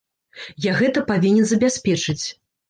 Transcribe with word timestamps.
Я 0.65 0.71
гэта 0.79 1.03
павінен 1.11 1.45
забяспечыць. 1.53 2.25